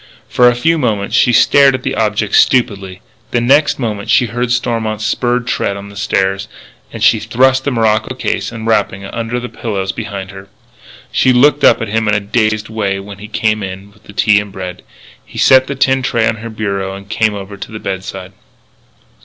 For 0.27 0.47
a 0.49 0.55
few 0.55 0.79
moments 0.79 1.15
she 1.15 1.31
stared 1.31 1.75
at 1.75 1.83
the 1.83 1.93
object 1.93 2.33
stupidly. 2.33 3.01
The 3.29 3.39
next 3.39 3.77
moment 3.77 4.09
she 4.09 4.25
heard 4.25 4.51
Stormont's 4.51 5.05
spurred 5.05 5.45
tread 5.45 5.77
on 5.77 5.89
the 5.89 5.95
stairs; 5.95 6.47
and 6.91 7.03
she 7.03 7.19
thrust 7.19 7.65
the 7.65 7.71
morocco 7.71 8.15
case 8.15 8.51
and 8.51 8.65
the 8.65 8.69
wrapping 8.71 9.05
under 9.05 9.39
the 9.39 9.47
pillows 9.47 9.91
behind 9.91 10.31
her. 10.31 10.47
She 11.11 11.31
looked 11.31 11.63
up 11.63 11.83
at 11.83 11.87
him 11.89 12.07
in 12.07 12.15
a 12.15 12.19
dazed 12.19 12.67
way 12.67 12.99
when 12.99 13.19
he 13.19 13.27
came 13.27 13.61
in 13.61 13.91
with 13.91 14.05
the 14.05 14.13
tea 14.13 14.39
and 14.39 14.51
bread. 14.51 14.81
He 15.23 15.37
set 15.37 15.67
the 15.67 15.75
tin 15.75 16.01
tray 16.01 16.27
on 16.27 16.37
her 16.37 16.49
bureau 16.49 16.95
and 16.95 17.07
came 17.07 17.35
over 17.35 17.55
to 17.57 17.71
the 17.71 17.77
bedside. 17.77 18.33